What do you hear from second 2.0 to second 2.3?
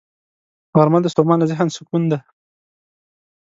دی